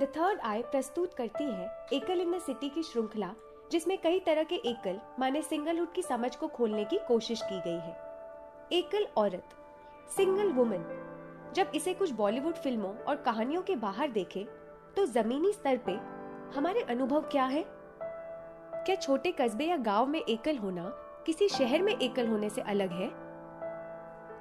[0.00, 3.30] The third आई प्रस्तुत करती है एकल इन द सिटी की श्रृंखला,
[3.72, 7.78] जिसमें कई तरह के एकल, माने सिंगलहुड की समझ को खोलने की कोशिश की गई
[7.78, 7.96] है।
[8.72, 9.56] एकल औरत
[10.16, 10.84] सिंगल वुमन
[11.56, 14.46] जब इसे कुछ बॉलीवुड फ़िल्मों और कहानियों के बाहर देखे
[14.96, 15.92] तो जमीनी स्तर पे
[16.56, 17.64] हमारे अनुभव क्या है?
[17.66, 20.88] क्या छोटे कस्बे या गाँव में एकल होना
[21.26, 23.10] किसी शहर में एकल होने से अलग है?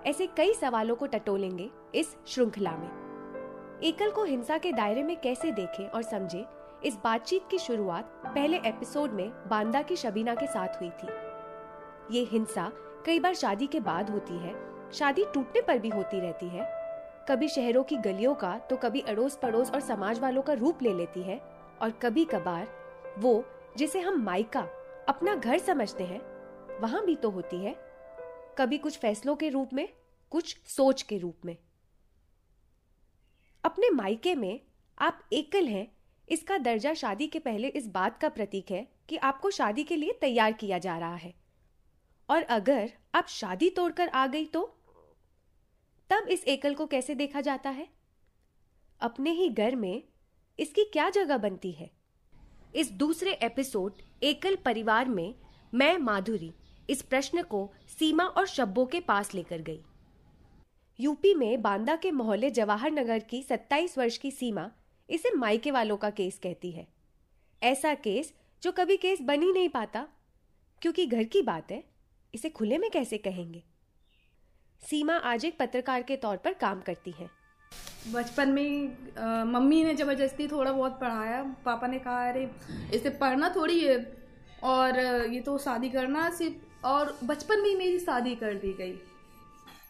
[0.05, 2.98] ऐसे कई सवालों को टटोलेंगे इस श्रृंखला में।
[3.84, 6.43] एकल को हिंसा के दायरे में कैसे देखें और समझें,
[6.83, 11.07] इस बातचीत की शुरुआत पहले एपिसोड में बांदा की शबीना के साथ हुई थी।
[12.15, 12.71] ये हिंसा
[13.06, 14.54] कई बार शादी के बाद होती है,
[14.92, 16.68] शादी टूटने पर भी होती रहती है।
[17.29, 20.93] कभी शहरों की गलियों का तो कभी अड़ोस पड़ोस और समाज वालों का रूप ले
[20.93, 21.39] लेती है
[21.82, 22.68] और कभी कभार
[23.20, 23.43] वो,
[23.78, 24.68] जिसे हम माइका
[25.09, 26.21] अपना घर समझते हैं,
[26.82, 27.75] वहाँ भी तो होती है।
[28.57, 29.87] कभी कुछ फैसलों के रूप में,
[30.32, 31.57] कुछ सोच के रूप में।
[33.69, 34.61] अपने मायके में
[35.00, 35.91] आप एकल हैं।
[36.30, 40.12] इसका दर्जा शादी के पहले इस बात का प्रतीक है कि आपको शादी के लिए
[40.22, 41.34] तैयार किया जा रहा है।
[42.30, 44.78] और अगर आप शादी तोड़कर आ गई तो?
[46.09, 47.88] तब इस एकल को कैसे देखा जाता है?
[49.00, 50.03] अपने ही घर में
[50.59, 51.92] इसकी क्या जगह बनती है?
[52.75, 55.36] इस दूसरे एपिसोड, एकल परिवार में
[55.73, 56.53] मैं माधुरी,
[56.90, 59.84] इस प्रश्न को सीमा और शब्बों के पास लेकर गई।
[61.00, 64.72] यूपी में बांदा के मोहल्ले जवाहर नगर की 27 वर्ष की सीमा
[65.09, 66.88] इसे मायके वालों का केस कहती है।
[67.64, 68.33] ऐसा केस
[68.64, 70.08] जो कभी केस बन ही नहीं पाता।
[70.81, 71.83] क्योंकि घर की बात है
[72.33, 73.64] इसे खुले में कैसे कहेंगे?
[74.81, 77.30] सीमा आज एक पत्रकार के तौर पर काम करती है।
[78.13, 82.50] बचपन में आ, मम्मी ने ज़बरदस्ती थोड़ा बहुत पढ़ाया। पापा ने कहा अरे
[82.94, 83.97] इसे पढ़ना थोड़ी है।
[84.63, 85.00] और
[85.34, 89.00] ये तो शादी करना सिर्फ़ और बचपन में ही मेरी शादी कर दी गई।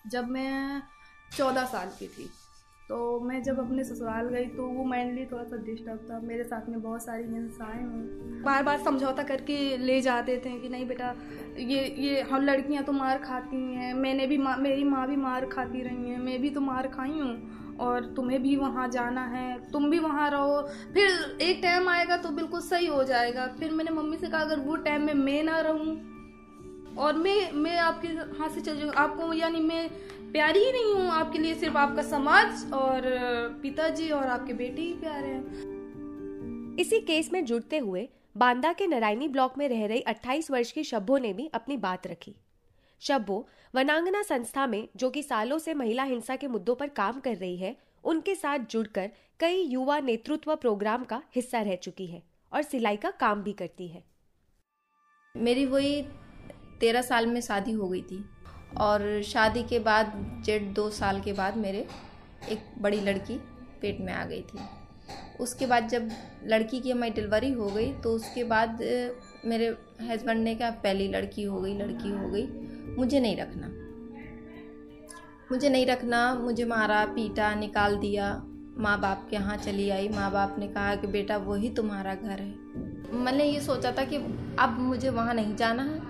[0.07, 0.81] जब मैं
[1.38, 2.30] चौदह साल की थी।
[2.89, 6.69] तो मैं जब अपने ससुराल गई तो वो मेनली थोड़ा सा डिस्टर्ब था। मेरे साथ
[6.69, 11.16] में बहुत सारी हिंसाएँ हुई। बार बार समझौता करके ले जाते थे कि नहीं बेटा,
[11.57, 15.45] ये ये, हम लड़कियाँ तो मार खाती हैं। मैंने भी माँ, मेरी माँ भी मार
[15.45, 19.72] खाती रही हैं। मैं भी तो मार खाई हूँ। और तुम्हें भी वहाँ जाना है।
[19.72, 20.61] तुम भी वहाँ रहो।
[20.94, 24.59] फिर एक टाइम आएगा तो बिल्कुल सही हो जाएगा। फिर मैंने मम्मी से कहा, अगर
[24.59, 26.19] वो टाइम में मैं ना रहूँ
[26.99, 29.87] और मैं मैं आपके हाथ से चल जाऊँ आपको यानी मैं
[30.31, 33.01] प्यारी ही नहीं हूँ आपके लिए सिर्फ़ आपका समाज और
[33.61, 39.27] पिताजी और आपके बेटे ही प्यारे हैं। इसी केस में जुड़ते हुए बांदा के नारायणी
[39.27, 42.35] ब्लॉक में रह रही 28 वर्ष की शब्बो ने भी अपनी बात रखी।
[43.01, 47.35] शब्बो वनांगना संस्था में जो कि सालों से महिला हिंसा के मुद्दों पर काम कर
[47.35, 52.21] रही है उनके साथ जुड़कर कई युवा नेतृत्व प्रोग्राम का हिस्सा रह चुकी है
[52.51, 54.03] और सिलाई का काम भी करती है।
[55.35, 56.01] मेरी वही
[56.79, 58.23] तेरह साल में शादी हो गई थी
[58.78, 60.13] और शादी के बाद
[60.45, 61.85] डेढ़ दो साल के बाद मेरे
[62.50, 63.38] एक बड़ी लड़की
[63.81, 64.59] पेट में आ गई थी।
[65.40, 66.09] उसके बाद जब
[66.45, 68.79] लड़की की हमारी डिलीवरी हो गई तो उसके बाद
[69.45, 69.67] मेरे
[70.01, 72.47] हस्बैंड ने कहा, पहली लड़की हो गई, लड़की हो गई,
[72.97, 73.67] मुझे नहीं रखना।
[75.51, 78.31] मुझे नहीं रखना, मुझे मारा, पीटा, निकाल दिया।
[78.78, 82.41] माँ बाप के यहाँ चली आई। माँ बाप ने कहा कि, बेटा, वही तुम्हारा घर
[82.41, 84.16] है। मैंने ये सोचा था कि
[84.59, 86.01] अब मुझे वहाँ नहीं जाना है।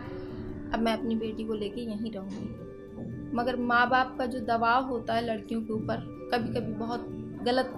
[0.73, 5.13] अब मैं अपनी बेटी को लेके यहीं रहूँगी। मगर माँ बाप का जो दबाव होता
[5.13, 7.05] है लड़कियों के ऊपर कभी कभी बहुत
[7.43, 7.73] गलत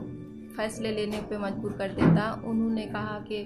[0.58, 3.38] फैसले लेने पे मजबूर कर देता। उन्होंने कहा कि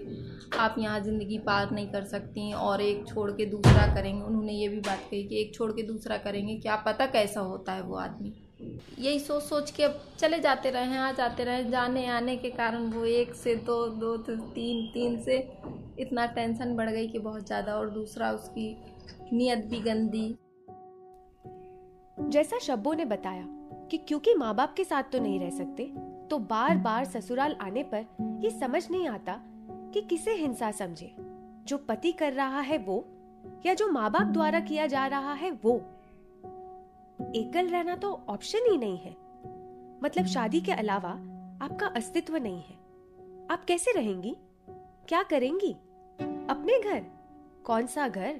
[0.59, 4.67] आप यहाँ ज़िंदगी पार नहीं कर सकती और एक छोड़ के दूसरा करेंगे। उन्होंने ये
[4.67, 7.95] भी बात कही कि एक छोड़ के दूसरा करेंगे, क्या पता कैसा होता है वो
[7.97, 8.33] आदमी।
[8.99, 12.87] यही सोच सोच के अब चले जाते रहे आ जाते रहे जाने आने के कारण
[12.89, 15.37] वो एक से दो दो से तीन तीन से
[15.99, 18.69] इतना टेंशन बढ़ गई कि बहुत ज़्यादा और दूसरा उसकी
[19.33, 20.37] नीयत भी गंदी।
[22.29, 23.45] जैसा शब्बों ने बताया
[23.91, 25.93] कि क्योंकि माँ बाप के साथ तो नहीं रह सकते
[26.29, 28.05] तो बार बार ससुराल आने पर
[28.41, 29.39] ये समझ नहीं आता
[29.93, 31.15] कि किसे हिंसा समझे।
[31.65, 33.05] जो पति कर रहा है वो,
[33.65, 35.75] या जो माँ बाप द्वारा किया जा रहा है वो।
[37.35, 39.11] एकल रहना तो ऑप्शन ही नहीं है।
[40.03, 41.09] मतलब शादी के अलावा
[41.61, 42.75] आपका अस्तित्व नहीं है।
[43.51, 44.37] आप कैसे रहेंगी?
[45.07, 45.73] क्या करेंगी?
[46.49, 47.05] अपने घर?
[47.63, 48.39] कौन सा घर?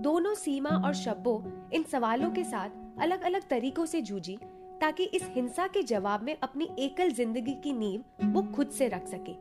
[0.00, 4.38] दोनों सीमा और शब्बो इन सवालों के साथ अलग अलग तरीकों से जूझी
[4.80, 9.06] ताकि इस हिंसा के जवाब में अपनी एकल ज़िंदगी की नींव वो खुद से रख
[9.08, 9.34] सके।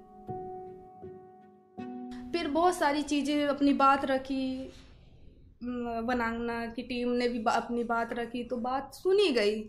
[2.32, 4.72] फिर बहुत सारी चीज़ें अपनी बात रखी
[5.64, 9.62] बनाना की टीम ने भी अपनी बात रखी तो बात सुनी गई।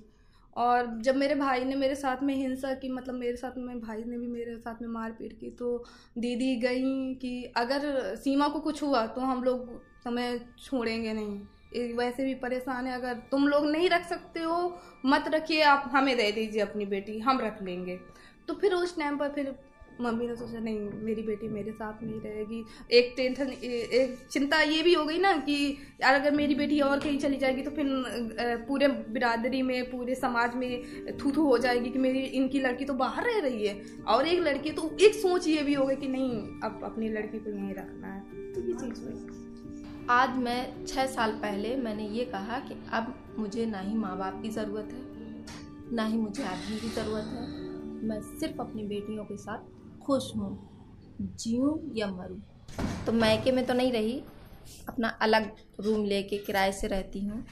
[0.57, 4.05] और जब मेरे भाई ने मेरे साथ में हिंसा की मतलब मेरे साथ में, भाई
[4.05, 5.85] ने भी मेरे साथ में मारपीट की तो
[6.19, 9.69] दीदी गई कि अगर सीमा को कुछ हुआ तो हम लोग
[10.05, 15.25] तुम्हें छोड़ेंगे नहीं। वैसे भी परेशान है, अगर तुम लोग नहीं रख सकते हो, मत
[15.29, 17.99] रखिए, आप हमें दे दीजिए अपनी बेटी, हम रख लेंगे।
[18.49, 19.55] तो फिर उस टाइम पर फिर
[20.01, 24.83] मम्मी ने सोचा, नहीं, मेरी बेटी मेरे साथ नहीं रहेगी। एक टेंशन एक चिंता ये
[24.83, 25.55] भी हो गई ना कि
[26.03, 27.87] यार, अगर मेरी बेटी और कहीं चली जाएगी तो फिर
[28.69, 32.95] पूरे बिरादरी में, पूरे समाज में थू थू हो जाएगी कि मेरी, इनकी लड़की तो
[32.95, 36.09] बाहर रह रही है। और एक लड़की तो एक सोच ये भी हो गई कि
[36.09, 41.07] नहीं, अब अपनी लड़की को यहीं रखना है। तो ये चीज़ हुई। आज मैं छः
[41.07, 45.95] साल पहले मैंने ये कहा कि अब मुझे ना ही माँ बाप की ज़रूरत है,
[45.95, 47.65] ना ही मुझे आदमी की ज़रूरत है।
[48.03, 49.75] मैं सिर्फ़ अपनी बेटियों के साथ
[50.07, 50.51] खुश हूँ,
[51.37, 52.41] जीऊँ या मरूँ।
[53.07, 54.23] तो मैके में तो नहीं रही,
[54.89, 55.51] अपना अलग
[55.81, 57.45] रूम लेके किराए से रहती हूँ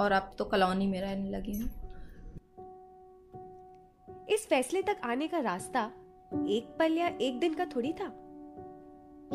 [0.00, 1.68] और अब तो कॉलोनी में रहने लगी हूँ।
[4.30, 5.84] इस फैसले तक आने का रास्ता
[6.48, 8.08] एक पल या एक दिन का थोड़ी था।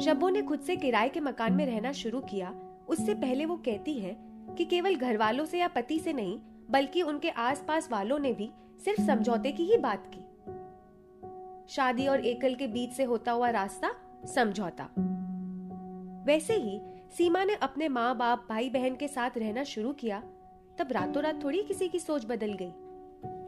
[0.01, 2.53] शब्बो ने खुद से किराए के मकान में रहना शुरू किया,
[2.87, 4.15] उससे पहले वो कहती है
[4.57, 6.37] कि केवल घर वालों से या पति से नहीं,
[6.71, 8.51] बल्कि उनके आसपास वालों ने भी
[8.85, 10.25] सिर्फ़ समझौते की ही बात की।
[11.69, 13.95] शादी और एकल के बीच से होता हुआ रास्ता
[14.36, 14.89] समझौता।
[16.25, 16.81] वैसे ही,
[17.18, 20.19] सीमा ने अपने माँ बाप भाई बहन के साथ रहना शुरू किया,
[20.77, 22.71] तब रातों रात थोड़ी किसी की सोच बदल गई।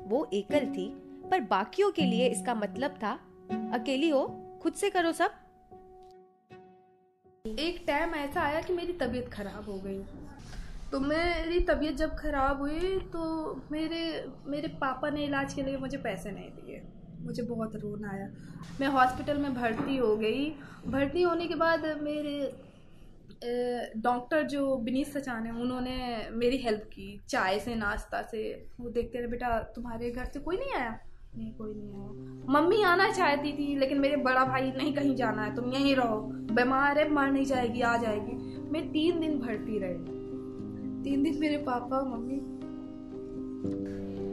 [0.10, 0.90] वो एकल थी,
[1.32, 3.20] पर बाकियों के लिए इसका मतलब था,
[3.74, 4.28] अकेली हो,
[4.62, 5.32] खुद से करो सब।
[7.60, 10.04] एक टाइम ऐसा आया कि मेरी तबीयत खराब हो गई।
[10.92, 13.22] तो मेरी तबीयत जब खराब हुई तो
[13.72, 16.84] मेरे मेरे पापा ने इलाज के लिए मुझे पैसे नहीं दिए।
[17.26, 18.30] मुझे बहुत रोना आया।
[18.82, 20.56] मैं हॉस्पिटल में भर्ती हो गई।
[20.88, 22.54] भर्ती होने के बाद मेरे
[23.98, 29.18] डॉक्टर जो विनीत सचान है, उन्होंने मेरी हेल्प की। चाय से, नाश्ता से। वो देखते
[29.18, 31.00] रहे, बेटा, तुम्हारे घर से कोई नहीं आया?
[31.38, 32.10] नहीं, कोई नहीं आया।
[32.50, 36.22] मम्मी आना चाहती थी, लेकिन मेरे बड़ा भाई नहीं कहीं जाना है। तुम यहीं रहो।
[36.32, 40.26] बीमार है, मर नहीं जाएगी, आ जाएगी। मैं तीन दिन भर्ती रही।
[41.04, 42.42] तीन दिन मेरे पापा, मम्मी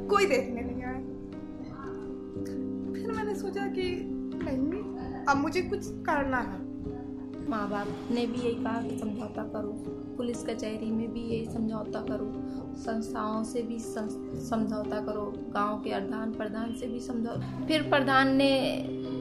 [0.07, 1.13] कोई देखने नहीं आया
[3.03, 3.83] फिर मैंने सोचा कि
[4.35, 6.61] नहीं अब मुझे कुछ करना है।
[7.51, 9.73] माँ बाप ने भी यही कहा कि समझौता करो।
[10.17, 12.31] पुलिस कचहरी में भी यही समझौता करो।
[12.79, 18.53] संस्थाओं से भी समझौता करो। गाँव के अर्धान प्रधान से भी समझौता फिर प्रधान ने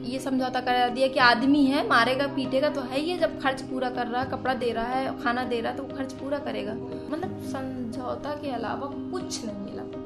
[0.06, 3.90] ये समझौता करा दिया कि आदमी है, मारेगा, पीटेगा तो है ये जब खर्च पूरा
[3.90, 6.74] कर रहा है, कपड़ा दे रहा है, खाना दे रहा है तो खर्च पूरा करेगा।
[7.10, 10.01] मतलब समझौता के अलावा कुछ नहीं मिला।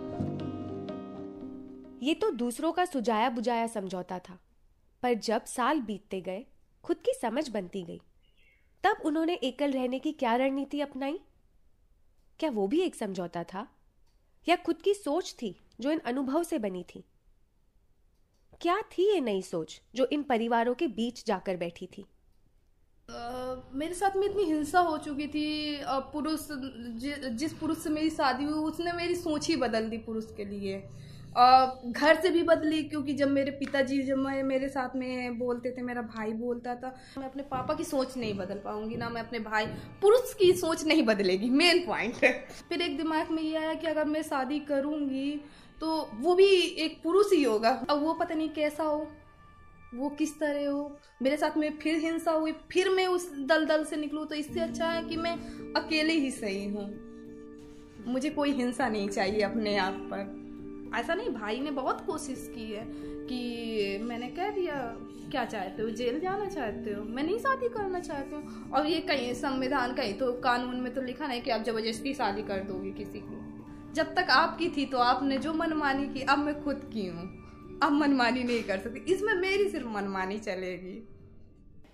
[2.03, 4.39] ये तो दूसरों का सुझाया बुझाया समझौता था।
[5.03, 6.47] पर जब साल बीतते गए
[6.83, 8.01] खुद की समझ बनती गई।
[8.85, 11.21] तब उन्होंने एकल रहने की क्या रणनीति अपनाई?
[12.39, 13.69] क्या वो भी एक समझौता था?
[14.49, 17.05] या खुद की सोच थी जो इन अनुभव से बनी थी?
[18.61, 22.03] क्या थी ये नई सोच जो इन परिवारों के बीच जाकर बैठी थी?
[22.03, 28.11] Uh, मेरे साथ में इतनी हिंसा हो चुकी थी पुरुष जि, जिस पुरुष से मेरी
[28.11, 30.89] शादी हुई उसने मेरी सोच ही बदल दी पुरुष के लिए।
[31.37, 35.83] घर से भी बदली, क्योंकि जब मेरे पिताजी, जब मैं मेरे साथ में बोलते थे,
[35.83, 39.39] मेरा भाई बोलता था, मैं अपने पापा की सोच नहीं बदल पाऊँगी, ना मैं अपने
[39.41, 39.67] भाई,
[40.03, 42.33] पुरुष की सोच नहीं बदलेगी मेन पॉइंट है।
[42.69, 45.41] फिर एक दिमाग में ये आया कि अगर मैं शादी करूँगी
[45.81, 46.47] तो वो भी
[46.79, 49.07] एक पुरुष ही होगा। अब वो पता नहीं कैसा हो,
[49.95, 53.85] वो किस तरह हो, मेरे साथ में फिर हिंसा हुई, फिर मैं उस दल दल
[53.85, 55.37] से निकलूँ तो इससे अच्छा है कि मैं
[55.77, 56.89] अकेले ही सही हूँ।
[58.07, 60.46] मुझे कोई हिंसा नहीं चाहिए अपने आप पर।
[60.95, 62.85] ऐसा नहीं, भाई ने बहुत कोशिश की है
[63.27, 64.97] कि मैंने कह दिया,
[65.31, 65.91] क्या चाहते हो?
[65.91, 67.05] जेल जाना चाहते हो?
[67.05, 71.03] मैं नहीं शादी करना चाहती हूँ। और ये कहीं संविधान, कहीं तो कानून में तो
[71.03, 74.99] लिखा नहीं कि आप ज़बरदस्ती शादी कर दोगे किसी की। जब तक आपकी थी तो
[74.99, 77.43] आपने जो मनमानी की, अब मैं खुद की हूँ।
[77.83, 81.09] अब मनमानी नहीं कर सकती। इसमें मेरी सिर्फ़ मनमानी चलेगी।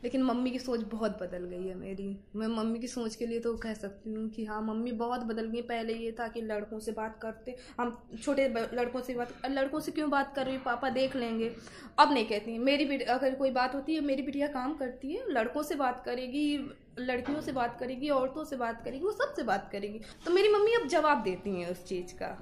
[0.03, 2.07] लेकिन मम्मी की सोच बहुत बदल गई है मेरी।
[2.37, 5.47] मैं मम्मी की सोच के लिए तो कह सकती हूँ कि हाँ मम्मी बहुत बदल
[5.47, 9.81] गई। पहले ये था कि लड़कों से बात करते। हम छोटे लड़कों से बात लड़कों
[9.81, 11.51] से क्यों बात कर रही पापा देख लेंगे।
[11.99, 15.63] अब नहीं कहती मेरी अगर कोई बात होती है, मेरी बेटिया काम करती है, लड़कों
[15.63, 16.57] से बात करेगी,
[16.99, 20.73] लड़कियों से बात करेगी, औरतों से बात करेगी, वो सबसे बात करेगी। तो मेरी मम्मी
[20.73, 22.37] अब जवाब देती हैं उस चीज़ का।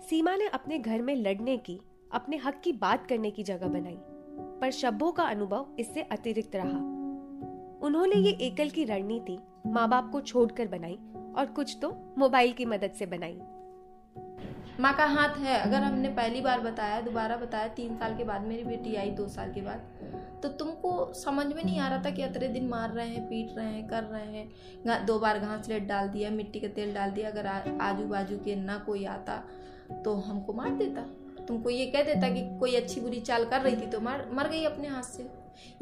[0.00, 1.80] सीमा ने अपने घर में लड़ने की,
[2.12, 3.98] अपने हक की बात करने की जगह बनाई।
[4.62, 6.78] पर शब्बों का अनुभव इससे अतिरिक्त रहा।
[7.86, 10.98] उन्होंने ये एकल की रणनीति माँ बाप को छोड़कर बनाई
[11.36, 11.88] और कुछ तो
[12.18, 13.38] मोबाइल की मदद से बनाई।
[14.80, 18.42] माँ का हाथ है, अगर हमने पहली बार बताया, दोबारा बताया, तीन साल के बाद
[18.42, 22.10] मेरी बेटी आई, दो साल के बाद तो तुमको समझ में नहीं आ रहा था
[22.10, 25.68] कि अतरे दिन मार रहे हैं, पीट रहे हैं, कर रहे हैं दो बार घास
[25.68, 27.46] लेट डाल दिया, मिट्टी का तेल डाल दिया, अगर
[27.80, 29.42] आजू बाजू के ना कोई आता
[30.04, 31.06] तो हमको मार देता।
[31.48, 34.48] तुमको ये कह देता कि कोई अच्छी बुरी चाल कर रही थी तो मर मर
[34.48, 35.26] गई अपने हाथ से।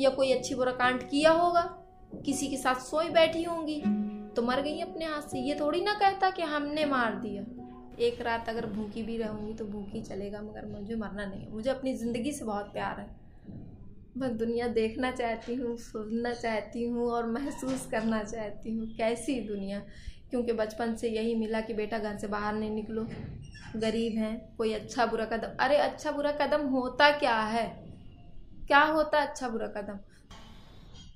[0.00, 1.62] या कोई अच्छी बुरा कांड किया होगा,
[2.25, 3.81] किसी के साथ सोई बैठी होंगी
[4.37, 7.43] तो मर गई अपने हाथ से। ये थोड़ी ना कहता कि हमने मार दिया।
[8.00, 11.71] एक रात अगर भूखी भी रहूँगी तो भूखी चलेगा, मगर मुझे मरना नहीं है। मुझे
[11.71, 13.09] अपनी ज़िंदगी से बहुत प्यार है।
[14.17, 19.83] मैं दुनिया देखना चाहती हूँ, सुनना चाहती हूँ और महसूस करना चाहती हूँ, कैसी दुनिया?
[20.31, 23.07] क्योंकि बचपन से यही मिला कि बेटा घर से बाहर नहीं निकलो।
[23.76, 27.67] गरीब हैं, कोई अच्छा बुरा कदम। अरे अच्छा बुरा कदम होता क्या है?
[28.67, 29.99] क्या होता अच्छा बुरा कदम?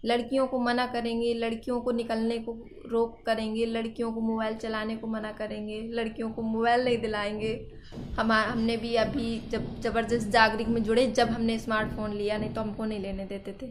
[0.04, 2.52] लड़कियों को मना करेंगे, लड़कियों को निकलने को
[2.87, 7.73] रोक करेंगे, लड़कियों को मोबाइल चलाने को मना करेंगे, लड़कियों को मोबाइल नहीं दिलाएँगे।
[8.18, 12.61] हम, हमने भी अभी जब ज़बरदस्त जागरिक में जुड़े, जब हमने स्मार्टफ़ोन लिया, नहीं तो
[12.61, 13.66] हमको नहीं लेने देते थे।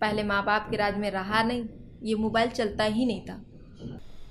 [0.00, 1.64] पहले माँ बाप के राज में रहा नहीं,
[2.02, 3.42] ये मोबाइल चलता ही नहीं था।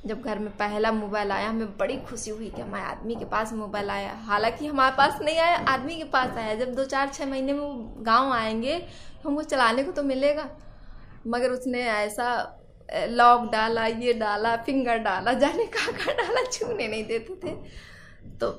[0.05, 3.53] जब घर में पहला मोबाइल आया, हमें बड़ी खुशी हुई कि हमारे आदमी के पास
[3.53, 7.25] मोबाइल आया। हालाँकि हमारे पास नहीं आया, आदमी के पास आया। जब दो चार छः
[7.25, 8.85] महीने में वो गाँव आएँगे,
[9.25, 10.49] हमको चलाने को तो मिलेगा।
[11.27, 12.27] मगर उसने ऐसा
[13.09, 17.55] लॉक डाला, ये डाला, फिंगर डाला, जाने कहाँ कहाँ डाला, छूने नहीं देते थे।
[18.37, 18.49] तो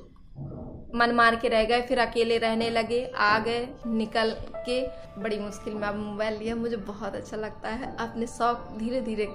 [0.95, 4.81] मन मार के रह गए, फिर अकेले रहने लगे, आ गए, निकल के।
[5.21, 9.25] बड़ी मुश्किल में अब मोबाइल लिया, मुझे बहुत अच्छा लगता है। अपने शौक धीरे धीरे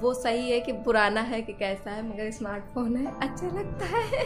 [0.00, 4.24] वो सही है कि पुराना है कि कैसा है, मगर स्मार्टफ़ोन है अच्छा लगता है।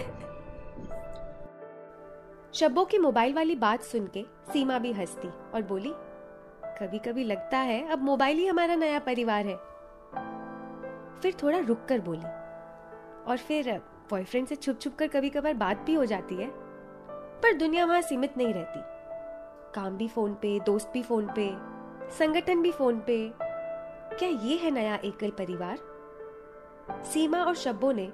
[2.54, 5.92] शब्बों की मोबाइल वाली बात सुन के सीमा भी हंसती और बोली
[6.80, 9.56] कभी कभी लगता है, अब मोबाइल ही हमारा नया परिवार है।
[11.20, 12.26] फिर थोड़ा रुक कर बोली।
[13.24, 13.70] और फिर
[14.10, 16.46] बॉयफ्रेंड से छुप छुप कर कभी कभार बात भी हो जाती है,
[17.42, 18.80] पर दुनिया वहाँ सीमित नहीं रहती।
[19.74, 21.50] काम भी फ़ोन पे, दोस्त भी फ़ोन पे,
[22.18, 23.18] संगठन भी फ़ोन पे।
[24.12, 25.78] क्या ये है नया एकल परिवार?
[27.04, 28.06] सीमा और शब्बो ने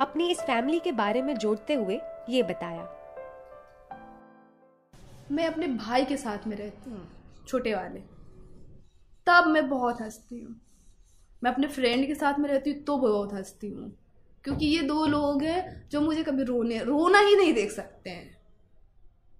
[0.00, 2.88] अपनी इस फैमिली के बारे में जोड़ते हुए ये बताया।
[5.30, 7.06] मैं अपने भाई के साथ में रहती हूँ,
[7.46, 8.13] छोटे वाले।
[9.26, 10.60] तब मैं बहुत हंसती हूँ।
[11.44, 13.96] मैं अपने फ्रेंड के साथ में रहती हूँ तो बहुत हंसती हूँ।
[14.44, 18.36] क्योंकि ये दो लोग हैं जो मुझे कभी रोने, रोना ही नहीं देख सकते हैं।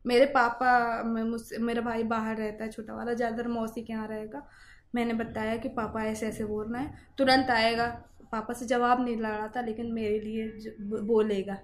[0.07, 4.09] मेरे पापा, मैं मुझसे, मेरा भाई बाहर रहता है, छोटा वाला, ज़्यादातर मौसी के यहाँ
[4.09, 4.47] रहेगा।
[4.95, 7.87] मैंने बताया कि पापा ऐसे ऐसे बोलना है। तुरंत आएगा।
[8.33, 11.59] पापा से जवाब नहीं लड़ा था, लेकिन मेरे लिए बोलेगा।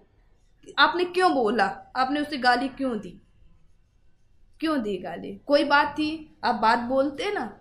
[0.79, 1.65] आपने क्यों बोला?
[1.97, 3.21] आपने उसे गाली क्यों दी?
[4.61, 5.41] क्यों दी गाली?
[5.47, 6.39] कोई बात थी?
[6.45, 7.60] आप बात बोलते ना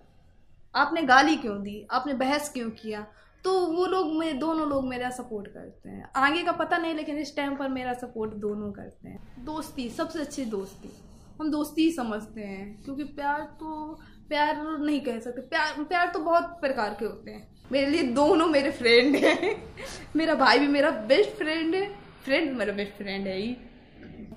[0.74, 1.86] आपने गाली क्यों दी?
[1.90, 3.06] आपने बहस क्यों किया?
[3.44, 7.18] तो वो लोग मेरे दोनों लोग मेरा सपोर्ट करते हैं। आगे का पता नहीं, लेकिन
[7.18, 10.90] इस टाइम पर मेरा सपोर्ट दोनों करते हैं। दोस्ती, सबसे अच्छी दोस्ती।
[11.40, 16.18] हम दोस्ती ही समझते हैं, क्योंकि प्यार तो प्यार नहीं कह सकते। प्यार प्यार तो
[16.18, 19.62] बहुत प्रकार के होते हैं। मेरे लिए दोनों मेरे फ्रेंड हैं।
[20.16, 23.56] मेरा भाई भी मेरा बेस्ट फ्रेंड है। फ्रेंड मेरा बेस्ट फ्रेंड है ही।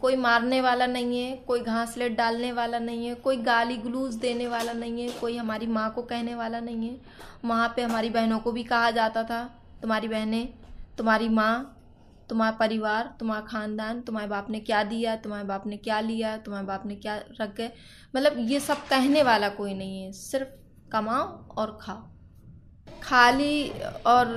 [0.04, 4.48] कोई मारने वाला नहीं है, कोई घासलेट डालने वाला नहीं है, कोई गाली गलूज देने
[4.48, 7.02] वाला नहीं है, कोई हमारी माँ को कहने वाला नहीं है।
[7.46, 9.44] वहाँ पे हमारी बहनों को भी कहा जाता था,
[9.82, 10.54] तुम्हारी बहनें,
[10.98, 11.80] तुम्हारी माँ,
[12.30, 16.68] तुम्हारा परिवार, तुम्हारा खानदान, तुम्हारे बाप ने क्या दिया, तुम्हारे बाप ने क्या लिया, तुम्हारे
[16.68, 17.72] बाप ने क्या रख गए?
[18.16, 21.24] मतलब ये सब कहने वाला कोई नहीं है, सिर्फ़ कमाओ
[21.56, 22.04] और खाओ।
[23.04, 23.70] खाली
[24.06, 24.28] और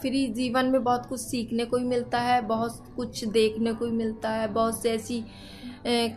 [0.00, 3.92] फ्री जीवन में बहुत कुछ सीखने को भी मिलता है, बहुत कुछ देखने को भी
[3.92, 5.24] मिलता है, बहुत से ऐसी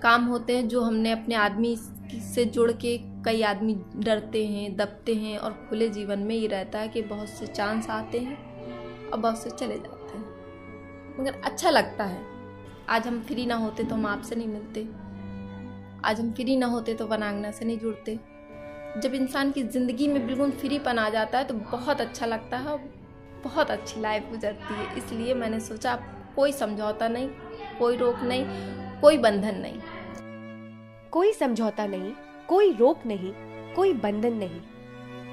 [0.01, 1.75] काम होते हैं जो हमने अपने आदमी
[2.25, 6.79] से जुड़ के कई आदमी डरते हैं, दबते हैं और खुले जीवन में ये रहता
[6.79, 8.37] है कि बहुत से चांस आते हैं
[9.09, 10.25] और बहुत से चले जाते हैं।
[11.19, 12.21] मगर अच्छा लगता है।
[12.89, 14.87] आज हम फ्री ना होते तो हम आपसे नहीं मिलते।
[16.05, 18.19] आज हम फ्री ना होते तो वनांगना से नहीं जुड़ते।
[18.97, 22.77] जब इंसान की ज़िंदगी में बिल्कुल फ्रीपन आ जाता है तो बहुत अच्छा लगता है
[23.43, 25.95] बहुत अच्छी लाइफ गुजरती है, इसलिए मैंने सोचा
[26.35, 27.29] कोई समझौता नहीं,
[27.79, 28.45] कोई रोक नहीं,
[29.01, 29.79] कोई बंधन नहीं।
[31.11, 32.11] कोई समझौता नहीं,
[32.47, 33.33] कोई रोक नहीं,
[33.75, 34.61] कोई बंधन नहीं।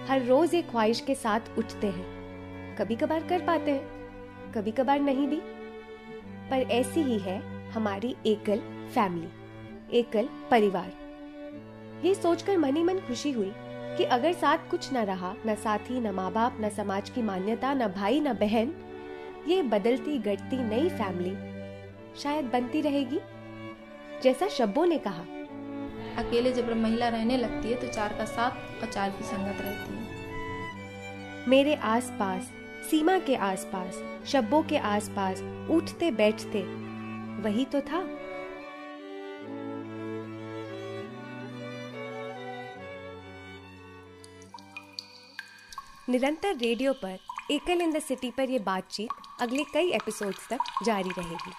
[0.06, 5.00] हर रोज एक ख्वाहिश के साथ उठते हैं। कभी कभार कर पाते हैं कभी कभार
[5.00, 5.40] नहीं भी।
[6.50, 8.60] पर ऐसी ही है हमारी एकल
[8.94, 9.28] फैमिली,
[9.98, 10.92] एकल परिवार।
[12.04, 13.52] ये सोचकर मन ही मन खुशी हुई।
[13.96, 17.72] कि अगर साथ कुछ न रहा न साथी न माँ बाप न समाज की मान्यता
[17.74, 18.74] न भाई न बहन
[19.48, 21.34] ये बदलती गढ़ती नई फैमिली
[22.22, 23.20] शायद बनती रहेगी।
[24.22, 25.24] जैसा शब्बो ने कहा।
[26.18, 29.94] अकेले जब महिला रहने लगती है तो चार का साथ और चार की संगत रहती
[29.94, 32.50] है। मेरे आसपास
[32.90, 36.62] सीमा के आसपास शब्बों के आसपास उठते बैठते
[37.42, 38.02] वही तो था।
[46.08, 47.18] निरंतर रेडियो पर
[47.50, 51.52] एकल इन द सिटी पर यह बातचीत अगले कई एपिसोड्स तक जारी रहेगी।